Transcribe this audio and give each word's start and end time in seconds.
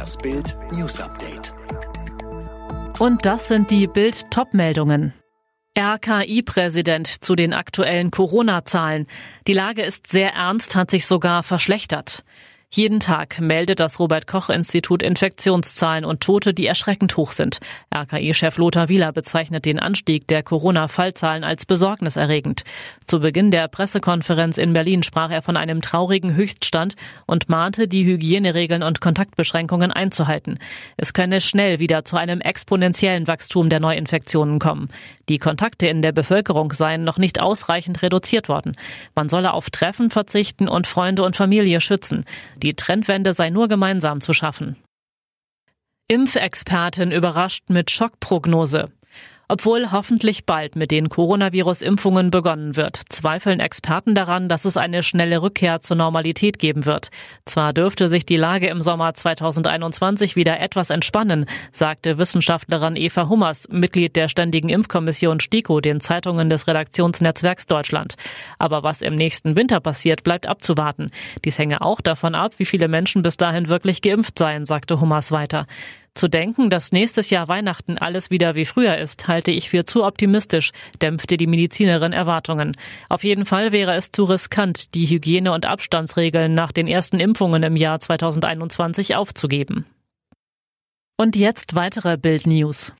Das 0.00 0.16
Bild 0.16 0.56
News 0.72 0.98
Update. 0.98 1.52
Und 2.98 3.26
das 3.26 3.48
sind 3.48 3.70
die 3.70 3.86
Bild 3.86 4.30
Topmeldungen. 4.30 5.12
RKI-Präsident 5.78 7.22
zu 7.22 7.36
den 7.36 7.52
aktuellen 7.52 8.10
Corona-Zahlen. 8.10 9.06
Die 9.46 9.52
Lage 9.52 9.82
ist 9.82 10.06
sehr 10.06 10.32
ernst, 10.32 10.74
hat 10.74 10.90
sich 10.90 11.04
sogar 11.04 11.42
verschlechtert. 11.42 12.24
Jeden 12.72 13.00
Tag 13.00 13.40
meldet 13.40 13.80
das 13.80 13.98
Robert 13.98 14.28
Koch 14.28 14.48
Institut 14.48 15.02
Infektionszahlen 15.02 16.04
und 16.04 16.20
Tote, 16.20 16.54
die 16.54 16.66
erschreckend 16.66 17.16
hoch 17.16 17.32
sind. 17.32 17.58
RKI-Chef 17.92 18.58
Lothar 18.58 18.88
Wieler 18.88 19.10
bezeichnet 19.10 19.64
den 19.64 19.80
Anstieg 19.80 20.28
der 20.28 20.44
Corona-Fallzahlen 20.44 21.42
als 21.42 21.66
besorgniserregend. 21.66 22.62
Zu 23.04 23.18
Beginn 23.18 23.50
der 23.50 23.66
Pressekonferenz 23.66 24.56
in 24.56 24.72
Berlin 24.72 25.02
sprach 25.02 25.32
er 25.32 25.42
von 25.42 25.56
einem 25.56 25.82
traurigen 25.82 26.36
Höchststand 26.36 26.94
und 27.26 27.48
mahnte, 27.48 27.88
die 27.88 28.04
Hygieneregeln 28.04 28.84
und 28.84 29.00
Kontaktbeschränkungen 29.00 29.90
einzuhalten. 29.90 30.60
Es 30.96 31.12
könne 31.12 31.40
schnell 31.40 31.80
wieder 31.80 32.04
zu 32.04 32.18
einem 32.18 32.40
exponentiellen 32.40 33.26
Wachstum 33.26 33.68
der 33.68 33.80
Neuinfektionen 33.80 34.60
kommen. 34.60 34.90
Die 35.28 35.38
Kontakte 35.38 35.88
in 35.88 36.02
der 36.02 36.12
Bevölkerung 36.12 36.72
seien 36.72 37.02
noch 37.02 37.18
nicht 37.18 37.40
ausreichend 37.40 38.02
reduziert 38.02 38.48
worden. 38.48 38.76
Man 39.16 39.28
solle 39.28 39.54
auf 39.54 39.70
Treffen 39.70 40.10
verzichten 40.10 40.68
und 40.68 40.86
Freunde 40.86 41.24
und 41.24 41.34
Familie 41.34 41.80
schützen. 41.80 42.24
Die 42.62 42.74
Trendwende 42.74 43.32
sei 43.32 43.48
nur 43.48 43.68
gemeinsam 43.68 44.20
zu 44.20 44.34
schaffen. 44.34 44.76
Impfexpertin 46.08 47.10
überrascht 47.10 47.70
mit 47.70 47.90
Schockprognose. 47.90 48.92
Obwohl 49.50 49.90
hoffentlich 49.90 50.46
bald 50.46 50.76
mit 50.76 50.92
den 50.92 51.08
Coronavirus-Impfungen 51.08 52.30
begonnen 52.30 52.76
wird, 52.76 53.00
zweifeln 53.08 53.58
Experten 53.58 54.14
daran, 54.14 54.48
dass 54.48 54.64
es 54.64 54.76
eine 54.76 55.02
schnelle 55.02 55.42
Rückkehr 55.42 55.80
zur 55.80 55.96
Normalität 55.96 56.60
geben 56.60 56.86
wird. 56.86 57.08
Zwar 57.46 57.72
dürfte 57.72 58.08
sich 58.08 58.24
die 58.24 58.36
Lage 58.36 58.68
im 58.68 58.80
Sommer 58.80 59.12
2021 59.12 60.36
wieder 60.36 60.60
etwas 60.60 60.90
entspannen, 60.90 61.46
sagte 61.72 62.16
Wissenschaftlerin 62.16 62.94
Eva 62.94 63.28
Hummers, 63.28 63.68
Mitglied 63.68 64.14
der 64.14 64.28
Ständigen 64.28 64.68
Impfkommission 64.68 65.40
STIKO, 65.40 65.80
den 65.80 66.00
Zeitungen 66.00 66.48
des 66.48 66.68
Redaktionsnetzwerks 66.68 67.66
Deutschland. 67.66 68.14
Aber 68.60 68.84
was 68.84 69.02
im 69.02 69.16
nächsten 69.16 69.56
Winter 69.56 69.80
passiert, 69.80 70.22
bleibt 70.22 70.46
abzuwarten. 70.46 71.10
Dies 71.44 71.58
hänge 71.58 71.80
auch 71.80 72.00
davon 72.00 72.36
ab, 72.36 72.52
wie 72.58 72.66
viele 72.66 72.86
Menschen 72.86 73.22
bis 73.22 73.36
dahin 73.36 73.66
wirklich 73.66 74.00
geimpft 74.00 74.38
seien, 74.38 74.64
sagte 74.64 75.00
Hummers 75.00 75.32
weiter. 75.32 75.66
Zu 76.14 76.28
denken, 76.28 76.70
dass 76.70 76.92
nächstes 76.92 77.30
Jahr 77.30 77.48
Weihnachten 77.48 77.96
alles 77.96 78.30
wieder 78.30 78.54
wie 78.54 78.64
früher 78.64 78.98
ist, 78.98 79.28
halte 79.28 79.52
ich 79.52 79.70
für 79.70 79.84
zu 79.84 80.04
optimistisch, 80.04 80.72
dämpfte 81.00 81.36
die 81.36 81.46
Medizinerin 81.46 82.12
Erwartungen. 82.12 82.76
Auf 83.08 83.22
jeden 83.22 83.46
Fall 83.46 83.72
wäre 83.72 83.94
es 83.94 84.10
zu 84.10 84.24
riskant, 84.24 84.94
die 84.94 85.06
Hygiene- 85.06 85.52
und 85.52 85.66
Abstandsregeln 85.66 86.52
nach 86.52 86.72
den 86.72 86.88
ersten 86.88 87.20
Impfungen 87.20 87.62
im 87.62 87.76
Jahr 87.76 88.00
2021 88.00 89.14
aufzugeben. 89.14 89.86
Und 91.16 91.36
jetzt 91.36 91.74
weitere 91.74 92.16
Bild 92.16 92.46
News. 92.46 92.92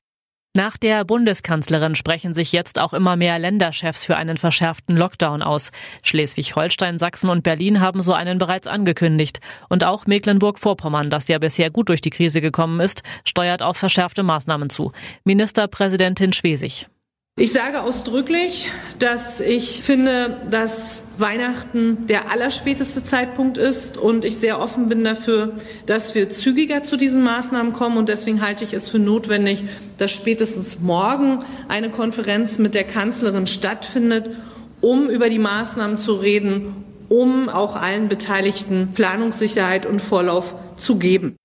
Nach 0.53 0.75
der 0.75 1.05
Bundeskanzlerin 1.05 1.95
sprechen 1.95 2.33
sich 2.33 2.51
jetzt 2.51 2.77
auch 2.77 2.91
immer 2.91 3.15
mehr 3.15 3.39
Länderchefs 3.39 4.03
für 4.03 4.17
einen 4.17 4.35
verschärften 4.35 4.97
Lockdown 4.97 5.43
aus. 5.43 5.71
Schleswig-Holstein, 6.03 6.99
Sachsen 6.99 7.29
und 7.29 7.43
Berlin 7.43 7.79
haben 7.79 8.01
so 8.01 8.11
einen 8.11 8.37
bereits 8.37 8.67
angekündigt. 8.67 9.39
Und 9.69 9.85
auch 9.85 10.07
Mecklenburg-Vorpommern, 10.07 11.09
das 11.09 11.29
ja 11.29 11.39
bisher 11.39 11.69
gut 11.69 11.87
durch 11.87 12.01
die 12.01 12.09
Krise 12.09 12.41
gekommen 12.41 12.81
ist, 12.81 13.01
steuert 13.23 13.61
auf 13.61 13.77
verschärfte 13.77 14.23
Maßnahmen 14.23 14.69
zu. 14.69 14.91
Ministerpräsidentin 15.23 16.33
Schwesig. 16.33 16.87
Ich 17.41 17.53
sage 17.53 17.81
ausdrücklich, 17.81 18.69
dass 18.99 19.39
ich 19.39 19.81
finde, 19.81 20.37
dass 20.51 21.05
Weihnachten 21.17 22.05
der 22.05 22.31
allerspäteste 22.31 23.01
Zeitpunkt 23.01 23.57
ist 23.57 23.97
und 23.97 24.25
ich 24.25 24.37
sehr 24.37 24.59
offen 24.59 24.89
bin 24.89 25.03
dafür, 25.03 25.53
dass 25.87 26.13
wir 26.13 26.29
zügiger 26.29 26.83
zu 26.83 26.97
diesen 26.97 27.23
Maßnahmen 27.23 27.73
kommen 27.73 27.97
und 27.97 28.09
deswegen 28.09 28.43
halte 28.43 28.63
ich 28.63 28.73
es 28.73 28.89
für 28.89 28.99
notwendig, 28.99 29.63
dass 29.97 30.11
spätestens 30.11 30.81
morgen 30.81 31.39
eine 31.67 31.89
Konferenz 31.89 32.59
mit 32.59 32.75
der 32.75 32.83
Kanzlerin 32.83 33.47
stattfindet, 33.47 34.29
um 34.79 35.09
über 35.09 35.27
die 35.27 35.39
Maßnahmen 35.39 35.97
zu 35.97 36.13
reden, 36.13 36.75
um 37.09 37.49
auch 37.49 37.75
allen 37.75 38.07
Beteiligten 38.07 38.89
Planungssicherheit 38.93 39.87
und 39.87 39.99
Vorlauf 39.99 40.53
zu 40.77 40.99
geben. 40.99 41.37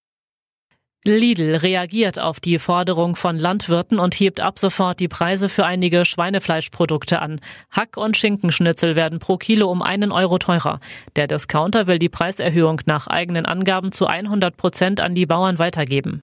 Lidl 1.06 1.54
reagiert 1.54 2.18
auf 2.18 2.40
die 2.40 2.58
Forderung 2.58 3.14
von 3.14 3.38
Landwirten 3.38 3.98
und 3.98 4.14
hebt 4.14 4.40
ab 4.40 4.58
sofort 4.58 4.98
die 4.98 5.08
Preise 5.08 5.48
für 5.48 5.64
einige 5.64 6.04
Schweinefleischprodukte 6.04 7.22
an. 7.22 7.40
Hack- 7.70 7.96
und 7.96 8.16
Schinkenschnitzel 8.16 8.96
werden 8.96 9.20
pro 9.20 9.36
Kilo 9.36 9.70
um 9.70 9.82
einen 9.82 10.10
Euro 10.10 10.38
teurer. 10.38 10.80
Der 11.14 11.28
Discounter 11.28 11.86
will 11.86 12.00
die 12.00 12.08
Preiserhöhung 12.08 12.80
nach 12.86 13.06
eigenen 13.06 13.46
Angaben 13.46 13.92
zu 13.92 14.06
100 14.06 14.56
Prozent 14.56 15.00
an 15.00 15.14
die 15.14 15.26
Bauern 15.26 15.58
weitergeben. 15.58 16.20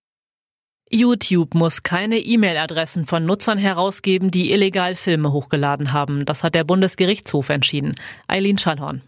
YouTube 0.90 1.56
muss 1.56 1.82
keine 1.82 2.20
E-Mail-Adressen 2.20 3.06
von 3.06 3.26
Nutzern 3.26 3.58
herausgeben, 3.58 4.32
die 4.32 4.52
illegal 4.52 4.96
Filme 4.96 5.32
hochgeladen 5.32 5.94
haben. 5.94 6.26
Das 6.26 6.44
hat 6.44 6.56
der 6.56 6.66
Bundesgerichtshof 6.66 7.50
entschieden. 7.50 7.96
Eileen 8.28 8.58
Schallhorn. 8.58 9.02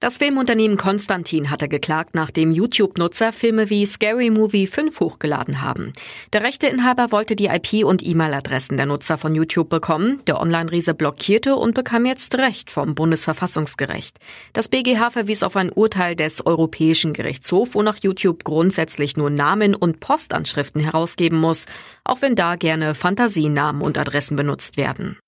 Das 0.00 0.16
Filmunternehmen 0.16 0.78
Konstantin 0.78 1.50
hatte 1.50 1.68
geklagt, 1.68 2.14
nachdem 2.14 2.52
YouTube-Nutzer 2.52 3.34
Filme 3.34 3.68
wie 3.68 3.84
Scary 3.84 4.30
Movie 4.30 4.66
5 4.66 4.98
hochgeladen 4.98 5.60
haben. 5.60 5.92
Der 6.32 6.42
Rechteinhaber 6.42 7.12
wollte 7.12 7.36
die 7.36 7.48
IP- 7.48 7.84
und 7.84 8.02
E-Mail-Adressen 8.02 8.78
der 8.78 8.86
Nutzer 8.86 9.18
von 9.18 9.34
YouTube 9.34 9.68
bekommen. 9.68 10.22
Der 10.26 10.40
Online-Riese 10.40 10.94
blockierte 10.94 11.54
und 11.54 11.74
bekam 11.74 12.06
jetzt 12.06 12.34
Recht 12.38 12.70
vom 12.70 12.94
Bundesverfassungsgericht. 12.94 14.16
Das 14.54 14.68
BGH 14.68 15.10
verwies 15.10 15.42
auf 15.42 15.54
ein 15.56 15.70
Urteil 15.70 16.16
des 16.16 16.46
Europäischen 16.46 17.12
Gerichtshofs, 17.12 17.74
wonach 17.74 17.98
YouTube 18.00 18.42
grundsätzlich 18.44 19.18
nur 19.18 19.28
Namen 19.28 19.74
und 19.74 20.00
Postanschriften 20.00 20.80
herausgeben 20.80 21.38
muss, 21.38 21.66
auch 22.04 22.22
wenn 22.22 22.36
da 22.36 22.56
gerne 22.56 22.94
Fantasienamen 22.94 23.82
und 23.82 23.98
Adressen 23.98 24.34
benutzt 24.34 24.78
werden. 24.78 25.18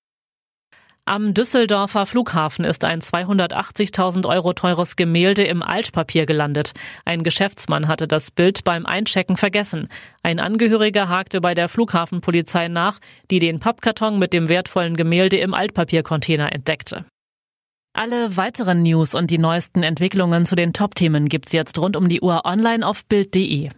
Am 1.05 1.33
Düsseldorfer 1.33 2.05
Flughafen 2.05 2.63
ist 2.63 2.85
ein 2.85 3.01
280.000 3.01 4.25
Euro 4.25 4.53
teures 4.53 4.95
Gemälde 4.95 5.43
im 5.43 5.61
Altpapier 5.61 6.25
gelandet. 6.25 6.71
Ein 7.03 7.23
Geschäftsmann 7.23 7.89
hatte 7.89 8.07
das 8.07 8.31
Bild 8.31 8.63
beim 8.63 8.85
Einchecken 8.85 9.35
vergessen. 9.35 9.89
Ein 10.21 10.39
Angehöriger 10.39 11.09
hakte 11.09 11.41
bei 11.41 11.55
der 11.55 11.67
Flughafenpolizei 11.67 12.69
nach, 12.69 12.99
die 13.31 13.39
den 13.39 13.59
Pappkarton 13.59 14.17
mit 14.17 14.31
dem 14.31 14.47
wertvollen 14.47 14.95
Gemälde 14.95 15.35
im 15.35 15.53
Altpapiercontainer 15.53 16.53
entdeckte. 16.53 17.03
Alle 17.91 18.37
weiteren 18.37 18.81
News 18.81 19.13
und 19.13 19.29
die 19.29 19.37
neuesten 19.37 19.83
Entwicklungen 19.83 20.45
zu 20.45 20.55
den 20.55 20.71
Top-Themen 20.71 21.27
gibt's 21.27 21.51
jetzt 21.51 21.77
rund 21.79 21.97
um 21.97 22.07
die 22.07 22.21
Uhr 22.21 22.45
online 22.45 22.87
auf 22.87 23.05
Bild.de. 23.05 23.71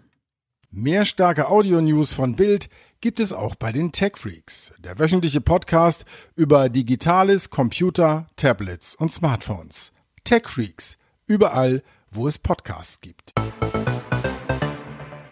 Mehr 0.78 1.06
starke 1.06 1.48
Audio-News 1.48 2.12
von 2.12 2.36
Bild 2.36 2.68
gibt 3.00 3.22
es 3.22 3.32
auch 3.32 3.56
bei 3.56 3.72
den 3.72 3.94
Tech 3.94 4.18
Freaks, 4.18 4.74
der 4.78 5.00
wöchentliche 5.00 5.40
Podcast 5.40 6.04
über 6.36 6.68
Digitales, 6.68 7.50
Computer, 7.50 8.28
Tablets 8.36 8.94
und 8.94 9.10
Smartphones. 9.10 9.94
Tech 10.26 10.50
Freaks, 10.50 10.98
überall, 11.28 11.82
wo 12.12 12.28
es 12.28 12.38
Podcasts 12.38 13.00
gibt. 13.00 13.32